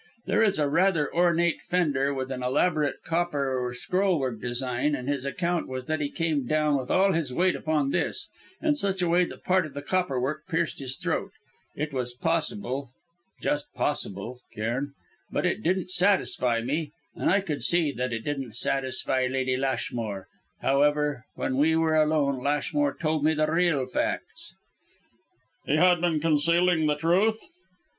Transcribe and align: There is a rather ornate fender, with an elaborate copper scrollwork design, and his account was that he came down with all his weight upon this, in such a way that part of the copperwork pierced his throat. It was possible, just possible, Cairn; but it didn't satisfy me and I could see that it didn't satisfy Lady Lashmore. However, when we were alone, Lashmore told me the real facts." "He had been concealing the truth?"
There 0.25 0.41
is 0.41 0.57
a 0.57 0.67
rather 0.67 1.13
ornate 1.13 1.61
fender, 1.61 2.11
with 2.11 2.31
an 2.31 2.41
elaborate 2.41 3.03
copper 3.03 3.71
scrollwork 3.75 4.41
design, 4.41 4.95
and 4.95 5.07
his 5.07 5.25
account 5.25 5.67
was 5.67 5.85
that 5.85 5.99
he 5.99 6.09
came 6.09 6.47
down 6.47 6.75
with 6.75 6.89
all 6.89 7.11
his 7.11 7.31
weight 7.31 7.55
upon 7.55 7.91
this, 7.91 8.27
in 8.63 8.73
such 8.73 9.03
a 9.03 9.07
way 9.07 9.25
that 9.25 9.43
part 9.43 9.67
of 9.67 9.75
the 9.75 9.81
copperwork 9.83 10.47
pierced 10.49 10.79
his 10.79 10.97
throat. 10.97 11.29
It 11.75 11.93
was 11.93 12.15
possible, 12.15 12.89
just 13.43 13.71
possible, 13.75 14.39
Cairn; 14.55 14.93
but 15.31 15.45
it 15.45 15.61
didn't 15.61 15.91
satisfy 15.91 16.61
me 16.61 16.93
and 17.13 17.29
I 17.29 17.39
could 17.39 17.61
see 17.61 17.91
that 17.91 18.11
it 18.11 18.23
didn't 18.25 18.53
satisfy 18.55 19.27
Lady 19.29 19.55
Lashmore. 19.55 20.25
However, 20.61 21.25
when 21.35 21.57
we 21.57 21.75
were 21.75 21.93
alone, 21.95 22.41
Lashmore 22.41 22.97
told 22.99 23.23
me 23.23 23.35
the 23.35 23.45
real 23.45 23.85
facts." 23.85 24.55
"He 25.67 25.75
had 25.75 26.01
been 26.01 26.19
concealing 26.19 26.87
the 26.87 26.95
truth?" 26.95 27.37